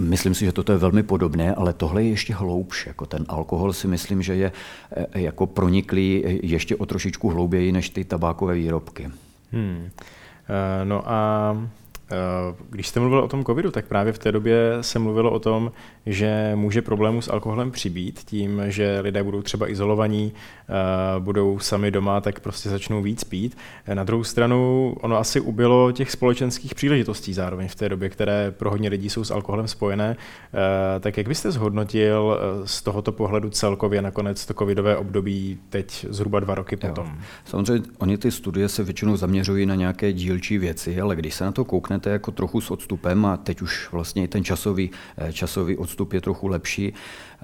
[0.00, 2.86] Myslím si, že toto je velmi podobné, ale tohle je ještě hloubš.
[2.86, 4.52] Jako ten alkohol si myslím, že je
[5.14, 9.10] e, jako proniklý ještě o trošičku hlouběji než ty tabákové výrobky.
[9.52, 9.90] Hmm.
[10.48, 11.54] Eh, no a
[12.70, 15.72] když jste mluvil o tom covidu, tak právě v té době se mluvilo o tom,
[16.06, 20.32] že může problémů s alkoholem přibít tím, že lidé budou třeba izolovaní,
[20.68, 20.72] eh,
[21.20, 23.56] budou sami doma, tak prostě začnou víc pít.
[23.86, 28.50] Eh, na druhou stranu ono asi ubylo těch společenských příležitostí zároveň v té době, které
[28.50, 30.16] pro hodně lidí jsou s alkoholem spojené.
[31.00, 36.54] Tak jak byste zhodnotil z tohoto pohledu celkově nakonec to covidové období teď zhruba dva
[36.54, 37.06] roky potom?
[37.06, 37.12] Jo.
[37.44, 41.52] Samozřejmě oni ty studie se většinou zaměřují na nějaké dílčí věci, ale když se na
[41.52, 45.76] to koukne řeknete jako trochu s odstupem a teď už vlastně ten časový, eh, časový
[45.76, 46.94] odstup je trochu lepší.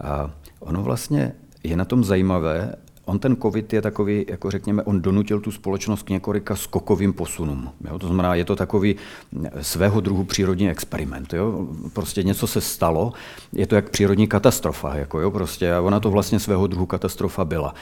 [0.03, 5.03] A ono vlastně je na tom zajímavé, On ten covid je takový, jako řekněme, on
[5.03, 7.69] donutil tu společnost k několika skokovým posunům.
[7.85, 7.99] Jo?
[7.99, 11.33] To znamená, je to takový eh, svého druhu přírodní experiment.
[11.33, 11.69] Jo?
[11.93, 13.12] Prostě něco se stalo,
[13.53, 14.97] je to jak přírodní katastrofa.
[14.97, 15.31] Jako, jo?
[15.31, 17.75] Prostě, a ona to vlastně svého druhu katastrofa byla.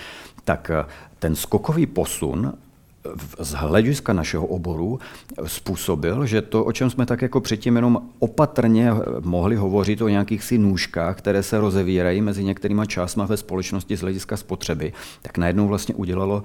[0.45, 0.85] Tak eh,
[1.19, 2.53] ten skokový posun
[3.39, 5.01] z hlediska našeho oboru
[5.47, 10.45] způsobil, že to, o čem jsme tak jako předtím jenom opatrně mohli hovořit o nějakých
[10.45, 15.69] si nůžkách, které se rozevírají mezi některýma částma ve společnosti z hlediska spotřeby, tak najednou
[15.69, 16.43] vlastně udělalo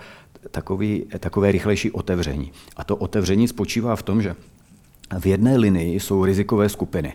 [0.51, 2.51] takový, takové rychlejší otevření.
[2.75, 4.35] A to otevření spočívá v tom, že
[5.19, 7.13] v jedné linii jsou rizikové skupiny.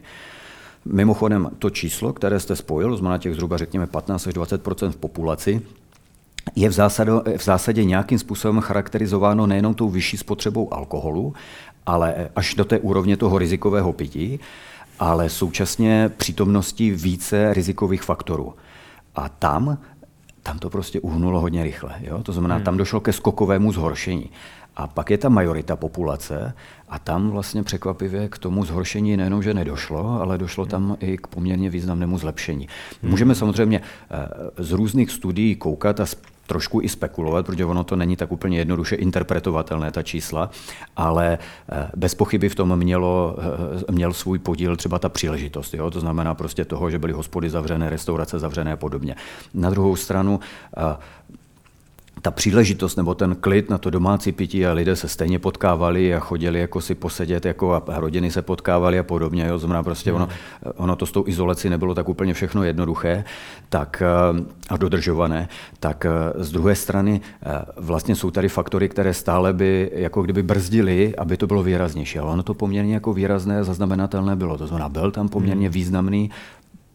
[0.85, 5.63] Mimochodem, to číslo, které jste spojil, znamená těch zhruba řekněme 15 až 20% v populaci,
[6.57, 11.35] je v zásadě, v zásadě nějakým způsobem charakterizováno nejenom tou vyšší spotřebou alkoholu,
[11.87, 14.41] ale až do té úrovně toho rizikového pití,
[14.99, 18.55] ale současně přítomností více rizikových faktorů.
[19.15, 19.79] A tam,
[20.43, 21.95] tam to prostě uhnulo hodně rychle.
[22.01, 22.23] Jo?
[22.23, 22.65] To znamená, hmm.
[22.65, 24.31] tam došlo ke skokovému zhoršení.
[24.77, 26.55] A pak je ta majorita populace
[26.89, 31.27] a tam vlastně překvapivě k tomu zhoršení nejenom, že nedošlo, ale došlo tam i k
[31.27, 32.69] poměrně významnému zlepšení.
[33.03, 33.11] Hmm.
[33.11, 36.07] Můžeme samozřejmě eh, z různých studií koukat a
[36.53, 40.51] trošku i spekulovat, protože ono to není tak úplně jednoduše interpretovatelné, ta čísla,
[40.97, 41.39] ale
[41.73, 43.37] eh, bez pochyby v tom mělo,
[43.89, 45.75] eh, měl svůj podíl třeba ta příležitost.
[45.75, 45.91] Jo?
[45.91, 49.17] To znamená prostě toho, že byly hospody zavřené, restaurace zavřené a podobně.
[49.55, 50.41] Na druhou stranu
[52.23, 56.21] ta příležitost nebo ten klid na to domácí pití a lidé se stejně potkávali a
[56.21, 59.47] chodili jako si posedět jako a rodiny se potkávaly a podobně.
[59.47, 59.59] Jo.
[59.59, 60.29] Znamená prostě ono,
[60.77, 63.25] ono to s tou izolací nebylo tak úplně všechno jednoduché
[63.69, 65.49] tak, eh, a dodržované.
[65.81, 66.11] Tak eh,
[66.45, 71.37] z druhé strany eh, vlastně jsou tady faktory, které stále by jako kdyby brzdily, aby
[71.37, 72.19] to bylo výraznější.
[72.19, 74.59] Ale ono to poměrně jako výrazné zaznamenatelné bylo.
[74.59, 75.75] To znamená, byl tam poměrně hmm.
[75.75, 76.31] významný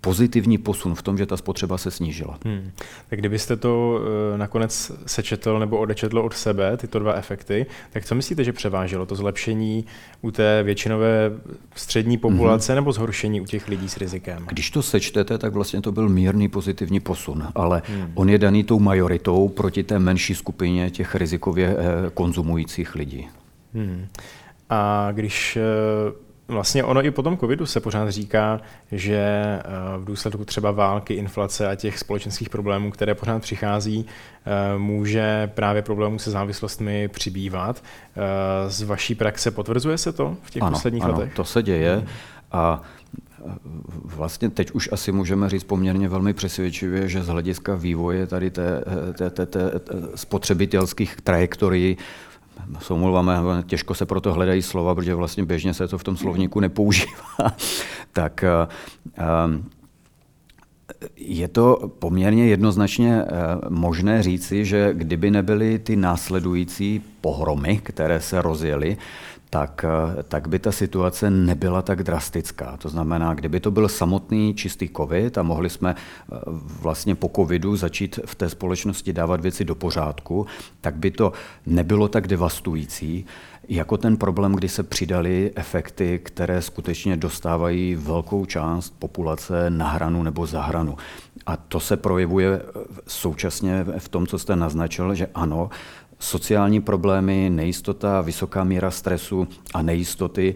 [0.01, 2.39] pozitivní posun v tom, že ta spotřeba se snížila.
[2.45, 2.71] Hmm.
[3.10, 3.99] Tak kdybyste to
[4.31, 9.05] uh, nakonec sečetl nebo odečetl od sebe, tyto dva efekty, tak co myslíte, že převáželo?
[9.05, 9.86] To zlepšení
[10.21, 11.31] u té většinové
[11.75, 12.77] střední populace hmm.
[12.77, 14.45] nebo zhoršení u těch lidí s rizikem?
[14.49, 18.12] Když to sečtete, tak vlastně to byl mírný pozitivní posun, ale hmm.
[18.15, 23.27] on je daný tou majoritou proti té menší skupině těch rizikově eh, konzumujících lidí.
[23.73, 24.07] Hmm.
[24.69, 29.63] A když uh, Vlastně ono i po tom covidu se pořád říká, že eh,
[29.97, 35.81] v důsledku třeba války, inflace a těch společenských problémů, které pořád přichází, eh, může právě
[35.81, 37.83] problémů se závislostmi přibývat.
[37.83, 41.33] Eh, z vaší praxe potvrzuje se to v těch ano, posledních ano, letech?
[41.33, 42.05] to se děje
[42.51, 42.81] a
[44.05, 48.83] vlastně teď už asi můžeme říct poměrně velmi přesvědčivě, že z hlediska vývoje tady té,
[49.17, 49.71] té, té, té
[50.15, 51.97] spotřebitelských trajektorií
[52.80, 56.60] se omlouváme, těžko se proto hledají slova, protože vlastně běžně se to v tom slovníku
[56.60, 57.38] nepoužívá,
[58.13, 58.67] tak eh,
[59.17, 59.24] eh,
[61.15, 63.28] je to poměrně jednoznačně eh,
[63.70, 68.98] možné říci, že kdyby nebyly ty následující pohromy, které se rozjely,
[69.49, 72.77] tak, eh, tak by ta situace nebyla tak drastická.
[72.77, 76.36] To znamená, kdyby to byl samotný čistý covid a mohli jsme eh,
[76.81, 80.45] vlastně po covidu začít v té společnosti dávat věci do pořádku,
[80.81, 81.33] tak by to
[81.65, 83.25] nebylo tak devastující,
[83.67, 90.23] jako ten problém, kdy se přidali efekty, které skutečně dostávají velkou část populace na hranu
[90.23, 90.97] nebo za hranu.
[91.45, 92.62] A to se projevuje
[93.07, 95.69] současně v tom, co jste naznačil, že ano,
[96.19, 100.56] sociální problémy, nejistota, vysoká míra stresu a nejistoty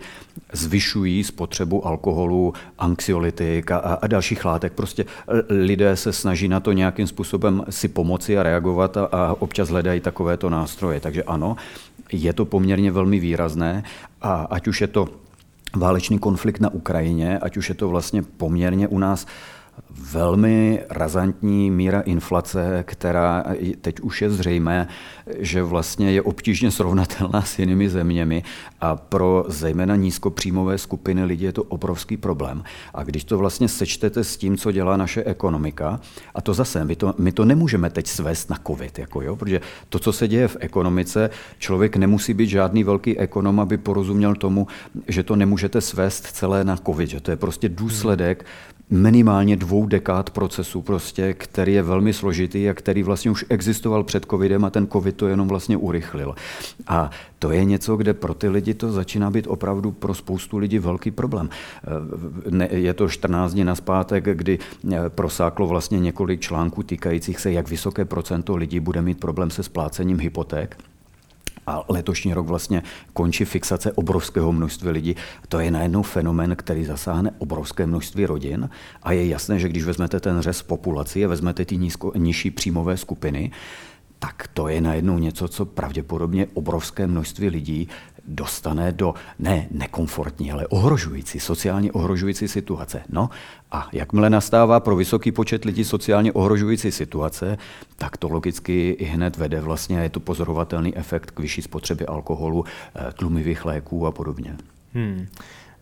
[0.54, 4.74] zvyšují spotřebu alkoholu, anxiolitik a, a dalších látek.
[4.74, 5.06] Prostě
[5.50, 10.00] lidé se snaží na to nějakým způsobem si pomoci a reagovat a, a občas hledají
[10.02, 11.00] takovéto nástroje.
[11.00, 11.56] Takže ano,
[12.12, 13.84] je to poměrně velmi výrazné
[14.22, 15.08] a ať už je to
[15.76, 19.26] válečný konflikt na Ukrajině, ať už je to vlastně poměrně u nás
[20.12, 23.44] velmi razantní míra inflace, která
[23.82, 24.88] teď už je zřejmé,
[25.40, 28.44] že vlastně je obtížně srovnatelná s jinými zeměmi
[28.82, 32.64] a pro zejména nízkopříjmové skupiny lidí je to obrovský problém.
[32.94, 36.00] A když to vlastně sečtete s tím, co dělá naše ekonomika,
[36.36, 39.62] a to zase, my to, my to nemůžeme teď svést na covid, jako jo, protože
[39.90, 44.68] to, co se děje v ekonomice, člověk nemusí být žádný velký ekonom, aby porozuměl tomu,
[45.08, 48.46] že to nemůžete svést celé na covid, že to je prostě důsledek
[48.92, 54.26] minimálně dvou dekád procesu, prostě, který je velmi složitý a který vlastně už existoval před
[54.26, 56.36] covidem a ten covid to jenom vlastně urychlil.
[56.88, 60.80] A to je něco, kde pro ty lidi to začíná být opravdu pro spoustu lidí
[60.80, 61.50] velký problém.
[62.72, 68.06] Je to 14 dní naspátek, kdy eh, prosáklo vlastně několik článků týkajících se, jak vysoké
[68.06, 70.78] procento lidí bude mít problém se splácením hypoték.
[71.68, 75.16] A letošní rok vlastně končí fixace obrovského množství lidí.
[75.48, 78.70] To je najednou fenomén, který zasáhne obrovské množství rodin
[79.04, 82.98] a je jasné, že když vezmete ten řez populaci a vezmete ty nízko, nižší příjmové
[82.98, 83.52] skupiny,
[84.20, 87.88] tak to je najednou něco, co pravděpodobně obrovské množství lidí
[88.28, 93.02] dostane do ne nekomfortní, ale ohrožující, sociálně ohrožující situace.
[93.10, 93.30] No
[93.72, 97.58] a jakmile nastává pro vysoký počet lidí sociálně ohrožující situace,
[97.98, 102.66] tak to logicky i hned vede vlastně, je to pozorovatelný efekt k vyšší spotřebě alkoholu,
[102.96, 104.58] eh, tlumivých léků a podobně.
[104.94, 105.28] Hmm.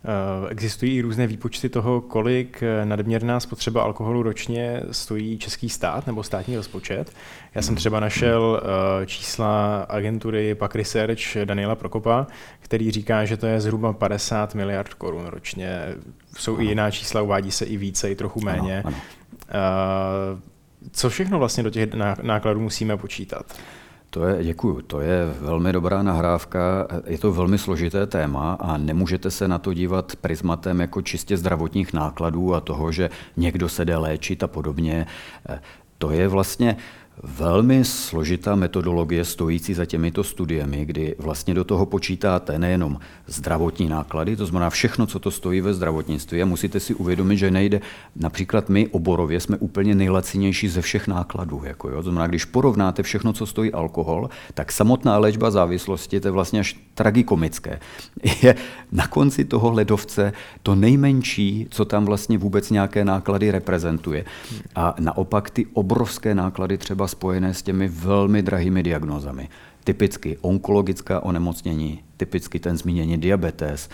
[0.05, 6.23] Eh, existují různé výpočty toho, kolik eh, nadměrná spotřeba alkoholu ročně stojí český stát nebo
[6.23, 7.11] státní rozpočet.
[7.55, 8.61] Já jsem třeba našel
[9.01, 12.27] eh, čísla agentury Pak Research Daniela Prokopa,
[12.59, 15.81] který říká, že to je zhruba 50 miliard korun ročně.
[16.37, 16.63] Jsou ano.
[16.63, 18.83] i jiná čísla, uvádí se i více, i trochu méně.
[18.85, 18.97] Ano,
[19.49, 20.41] ano.
[20.91, 21.89] Co všechno vlastně do těch
[22.21, 23.45] nákladů musíme počítat?
[24.09, 26.87] To je, děkuju, to je velmi dobrá nahrávka.
[27.05, 31.93] Je to velmi složité téma a nemůžete se na to dívat prismatem jako čistě zdravotních
[31.93, 35.07] nákladů a toho, že někdo se jde léčit a podobně.
[35.97, 36.77] To je vlastně
[37.23, 44.35] velmi složitá metodologie stojící za těmito studiemi, kdy vlastně do toho počítáte nejenom zdravotní náklady,
[44.35, 47.81] to znamená všechno, co to stojí ve zdravotnictví a musíte si uvědomit, že nejde,
[48.15, 51.61] například my oborově jsme úplně nejlacinější ze všech nákladů.
[51.63, 51.95] Jako jo.
[51.95, 56.59] To znamená, když porovnáte všechno, co stojí alkohol, tak samotná léčba závislosti, to je vlastně
[56.59, 57.79] až tragikomické.
[58.41, 58.55] Je
[58.91, 64.25] na konci toho ledovce to nejmenší, co tam vlastně vůbec nějaké náklady reprezentuje.
[64.75, 69.49] A naopak ty obrovské náklady třeba spojené s těmi velmi drahými diagnózami.
[69.83, 73.89] Typicky onkologická onemocnění, typicky ten zmíněný diabetes,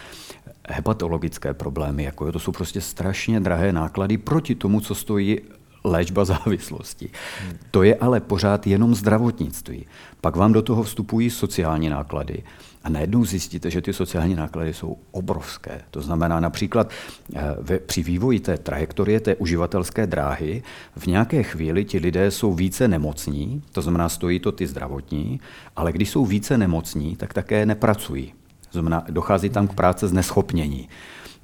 [0.69, 5.39] hepatologické problémy, jako je, to jsou prostě strašně drahé náklady proti tomu, co stojí
[5.83, 7.09] léčba závislosti.
[7.41, 7.57] Hmm.
[7.71, 9.85] To je ale pořád jenom zdravotnictví.
[10.21, 12.43] Pak vám do toho vstupují sociální náklady.
[12.85, 15.81] A najednou zjistíte, že ty sociální náklady jsou obrovské.
[15.91, 16.89] To znamená například
[17.35, 20.63] eh, při vývoji té trajektorie té uživatelské dráhy
[20.97, 25.39] v nějaké chvíli ti lidé jsou více nemocní, to znamená stojí to ty zdravotní,
[25.75, 28.33] ale když jsou více nemocní, tak také nepracují.
[28.61, 30.89] To znamená, dochází tam k práce z neschopnění.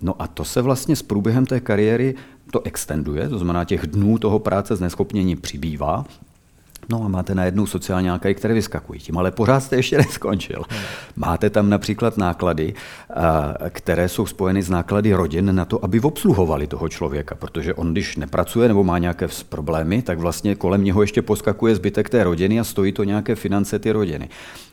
[0.02, 2.16] No a to se vlastně s průběhem té kariéry
[2.52, 6.06] to extenduje, to znamená těch dnů toho práce z neschopnění přibývá
[6.92, 9.00] No a máte najednou sociální náklady, které vyskakují.
[9.00, 10.64] Tím ale pořád jste ještě neskončil.
[11.16, 12.74] Máte tam například náklady,
[13.70, 18.18] které jsou spojeny s náklady rodin na to, aby obsluhovali toho člověka, protože on, když
[18.18, 22.64] nepracuje nebo má nějaké problémy, tak vlastně kolem něho ještě poskakuje zbytek té rodiny a
[22.64, 24.30] stojí to nějaké finance ty rodiny.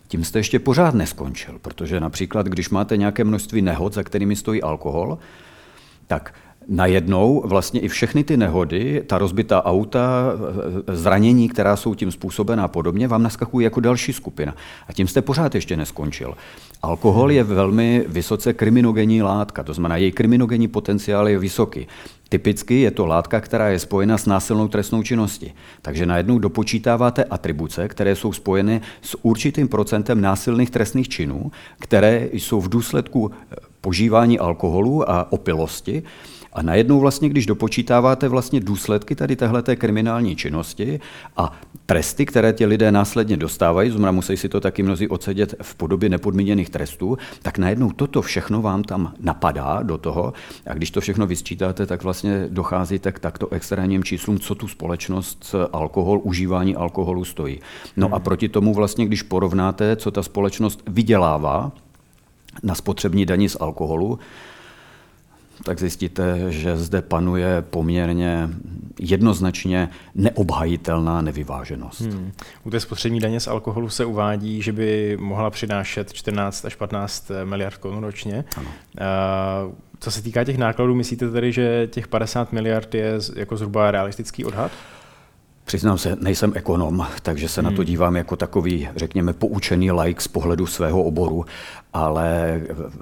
[0.08, 4.62] Tím jste ještě pořád neskončil, protože například, když máte nějaké množství nehod, za kterými stojí
[4.62, 5.18] alkohol,
[6.06, 6.34] tak
[6.68, 10.32] najednou vlastně i všechny ty nehody, ta rozbitá auta,
[10.92, 14.54] zranění, která jsou tím způsobená a podobně, vám naskakují jako další skupina.
[14.88, 16.34] A tím jste pořád ještě neskončil.
[16.82, 21.86] Alkohol je velmi vysoce kriminogenní látka, to znamená, její kriminogenní potenciál je vysoký.
[22.28, 25.52] Typicky je to látka, která je spojena s násilnou trestnou činností.
[25.82, 32.60] Takže najednou dopočítáváte atribuce, které jsou spojeny s určitým procentem násilných trestných činů, které jsou
[32.60, 33.30] v důsledku
[33.80, 36.02] požívání alkoholu a opilosti
[36.58, 41.00] a najednou vlastně, když dopočítáváte vlastně důsledky tady téhleté kriminální činnosti
[41.36, 41.52] a
[41.86, 46.08] tresty, které ti lidé následně dostávají, znamená musí si to taky mnozí odsedět v podobě
[46.08, 50.32] nepodmíněných trestů, tak najednou toto všechno vám tam napadá do toho
[50.66, 55.54] a když to všechno vysčítáte, tak vlastně docházíte k takto extrémním číslům, co tu společnost
[55.72, 57.60] alkohol, užívání alkoholu stojí.
[57.96, 58.14] No hmm.
[58.14, 61.72] a proti tomu vlastně, když porovnáte, co ta společnost vydělává
[62.62, 64.18] na spotřební daní z alkoholu,
[65.64, 68.48] tak zjistíte, že zde panuje poměrně
[69.00, 72.00] jednoznačně neobhajitelná nevyváženost.
[72.00, 72.32] Hmm.
[72.64, 77.30] U té spotřební daně z alkoholu se uvádí, že by mohla přinášet 14 až 15
[77.44, 78.44] miliard korun ročně.
[78.56, 78.70] Ano.
[80.00, 84.44] co se týká těch nákladů, myslíte tedy, že těch 50 miliard je jako zhruba realistický
[84.44, 84.72] odhad?
[85.64, 87.70] Přiznám se, nejsem ekonom, takže se hmm.
[87.70, 87.86] na to hmm.
[87.86, 91.44] dívám jako takový, řekněme, poučený like z pohledu svého oboru,
[91.98, 92.60] ale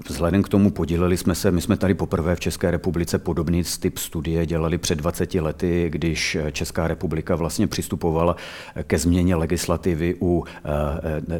[0.08, 3.98] vzhledem k tomu podíleli jsme se, my jsme tady poprvé v České republice podobný typ
[3.98, 8.36] studie dělali před 20 lety, když Česká republika vlastně přistupovala
[8.82, 10.60] ke změně legislativy u eh,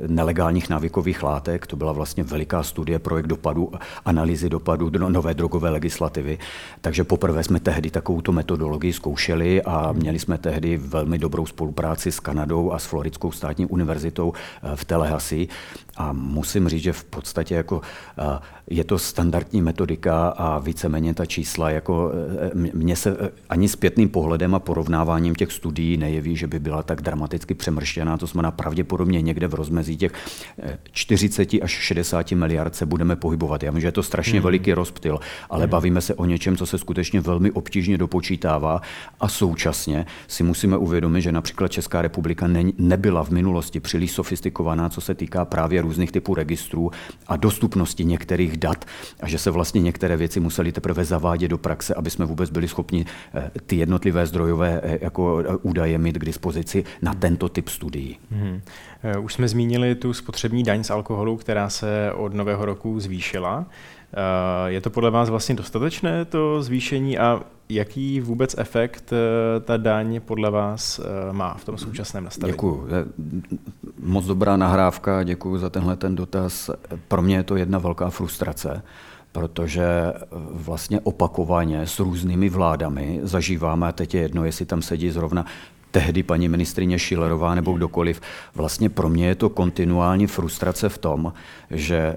[0.07, 1.67] nelegálních návykových látek.
[1.67, 3.73] To byla vlastně veliká studie, projekt dopadu,
[4.05, 6.39] analýzy dopadu nové drogové legislativy.
[6.81, 12.21] Takže poprvé jsme tehdy takovouto metodologii zkoušeli a měli jsme tehdy velmi dobrou spolupráci s
[12.21, 15.49] Kanadou a s Floridskou státní univerzitou eh, v Telehasi.
[15.97, 17.81] A musím říct, že v podstatě jako
[18.71, 22.13] je to standardní metodika a víceméně ta čísla, jako
[22.75, 27.03] mě se e, ani zpětným pohledem a porovnáváním těch studií nejeví, že by byla tak
[27.03, 28.19] dramaticky přemrštěná.
[28.19, 30.13] To znamená pravděpodobně někde v rozmezí těch
[30.93, 33.63] 40 e, až 60 miliard se budeme pohybovat.
[33.63, 34.45] Já vím, že je to strašně mm.
[34.45, 35.21] veliký rozptyl,
[35.51, 35.71] ale mm.
[35.71, 38.81] bavíme se o něčem, co se skutečně velmi obtížně dopočítává
[39.21, 44.89] a současně si musíme uvědomit, že například Česká republika ne, nebyla v minulosti příliš sofistikovaná,
[44.89, 46.91] co se týká právě různých typů registrů
[47.27, 48.85] a dostupnosti některých dat
[49.21, 52.69] a že se vlastně některé věci museli teprve zavádět do praxe, aby jsme vůbec byli
[52.69, 57.69] schopni eh, ty jednotlivé zdrojové eh, jako eh, údaje mít k dispozici na tento typ
[57.69, 58.19] studií.
[58.31, 58.61] Hmm.
[59.21, 63.67] Už jsme zmínili tu spotřební daň z alkoholu, která se od nového roku zvýšila.
[64.13, 69.77] Eh, je to podle vás vlastně dostatečné to zvýšení a jaký vůbec efekt eh, ta
[69.77, 72.53] daň podle vás eh, má v tom současném nastavení?
[72.53, 72.89] Děkuji.
[74.03, 76.71] Moc dobrá nahrávka, děkuji za tenhle ten dotaz.
[77.09, 78.83] Pro mě je to jedna velká frustrace,
[79.33, 80.13] protože
[80.51, 85.47] vlastně opakovaně s různými vládami zažíváme, a teď je jedno, jestli tam sedí zrovna
[85.91, 88.21] tehdy paní ministrině Šilerová nebo kdokoliv,
[88.55, 91.33] vlastně pro mě je to kontinuální frustrace v tom,
[91.71, 92.17] že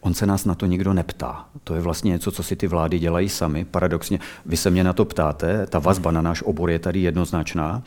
[0.00, 1.44] On se nás na to nikdo neptá.
[1.64, 3.64] To je vlastně něco, co si ty vlády dělají sami.
[3.64, 7.82] Paradoxně, vy se mě na to ptáte, ta vazba na náš obor je tady jednoznačná.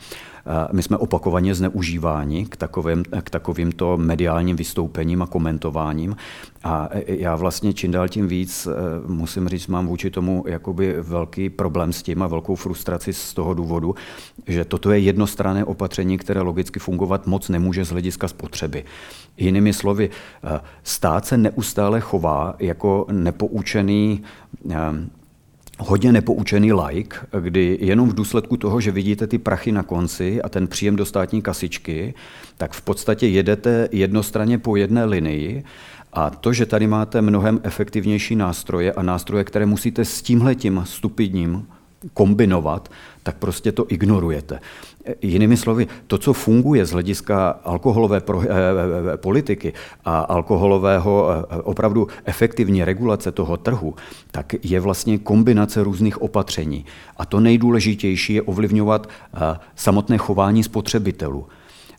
[0.72, 6.16] My jsme opakovaně zneužíváni k, takovým, k takovýmto mediálním vystoupením a komentováním.
[6.64, 8.72] A já vlastně čím dál tím víc, eh,
[9.06, 13.54] musím říct, mám vůči tomu jakoby velký problém s tím a velkou frustraci z toho
[13.54, 13.94] důvodu,
[14.46, 18.84] že toto je jednostranné opatření, které logicky fungovat moc nemůže z hlediska spotřeby.
[19.36, 20.10] Jinými slovy,
[20.82, 24.22] stát se neustále chová jako nepoučený
[25.78, 30.48] hodně nepoučený like, kdy jenom v důsledku toho, že vidíte ty prachy na konci a
[30.48, 32.14] ten příjem do státní kasičky,
[32.56, 35.64] tak v podstatě jedete jednostranně po jedné linii
[36.14, 41.66] a to, že tady máte mnohem efektivnější nástroje a nástroje, které musíte s tímhletím stupidním
[42.12, 42.88] kombinovat,
[43.22, 44.60] tak prostě to ignorujete.
[45.22, 49.72] Jinými slovy, to, co funguje z hlediska alkoholové pro, eh, eh, politiky
[50.04, 53.94] a alkoholového eh, opravdu efektivní regulace toho trhu,
[54.30, 56.84] tak je vlastně kombinace různých opatření.
[57.16, 59.38] A to nejdůležitější je ovlivňovat eh,
[59.76, 61.46] samotné chování spotřebitelů.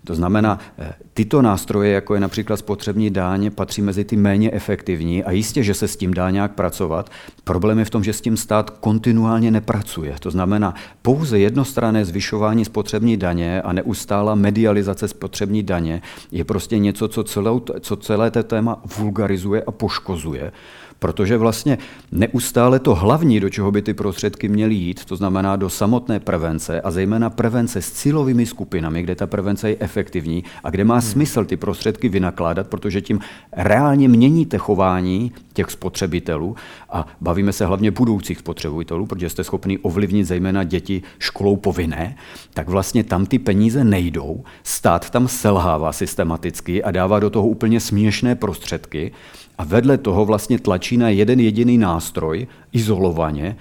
[0.06, 5.24] To znamená, eh, tyto nástroje, jako je například spotřební dáň, patří mezi ty méně efektivní
[5.24, 7.10] a jistě, že se s tím dá nějak pracovat.
[7.44, 10.16] Problém je v tom, že s tím stát kontinuálně nepracuje.
[10.20, 16.02] To znamená, pouze jednostranné zvyšování spotřební daně a neustála medializace spotřební daně
[16.32, 20.52] je prostě něco, co, celou, co celé to téma vulgarizuje a poškozuje
[21.00, 21.78] protože vlastně
[22.12, 26.82] neustále to hlavní, do čeho by ty prostředky měly jít, to znamená do samotné prevence
[26.82, 31.02] a zejména prevence s cílovými skupinami, kde ta prevence je efektivní a kde má hmm.
[31.02, 33.20] smysl ty prostředky vynakládat, protože tím
[33.52, 36.56] reálně měníte chování těch spotřebitelů
[36.90, 42.16] a bavíme se hlavně budoucích spotřebitelů, protože jste schopni ovlivnit zejména děti školou povinné,
[42.54, 47.80] tak vlastně tam ty peníze nejdou, stát tam selhává systematicky a dává do toho úplně
[47.80, 49.12] směšné prostředky,
[49.58, 53.56] a vedle toho vlastně tlačí na jeden jediný nástroj, izolovaně,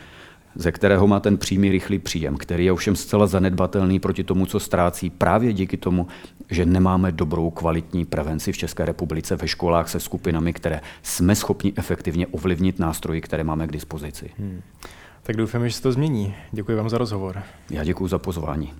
[0.54, 4.60] ze kterého má ten přímý rychlý příjem, který je ovšem zcela zanedbatelný proti tomu, co
[4.60, 6.06] ztrácí právě díky tomu,
[6.50, 11.72] že nemáme dobrou kvalitní prevenci v České republice ve školách se skupinami, které jsme schopni
[11.76, 14.30] efektivně ovlivnit nástroji, které máme k dispozici.
[14.38, 14.60] Hmm.
[15.22, 16.34] Tak doufám, že se to změní.
[16.52, 17.42] Děkuji vám za rozhovor.
[17.70, 18.72] Já děkuji za pozvání.